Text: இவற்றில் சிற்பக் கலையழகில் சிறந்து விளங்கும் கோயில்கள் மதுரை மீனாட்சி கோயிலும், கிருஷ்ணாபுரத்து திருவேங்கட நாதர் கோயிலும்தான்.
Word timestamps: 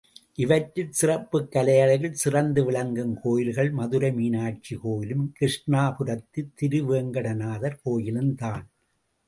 இவற்றில் 0.35 0.91
சிற்பக் 0.91 1.51
கலையழகில் 1.51 2.11
சிறந்து 2.13 2.65
விளங்கும் 2.65 3.13
கோயில்கள் 3.21 3.69
மதுரை 3.71 4.11
மீனாட்சி 4.11 4.75
கோயிலும், 4.81 5.33
கிருஷ்ணாபுரத்து 5.39 6.43
திருவேங்கட 6.61 7.35
நாதர் 7.35 7.79
கோயிலும்தான். 7.83 8.65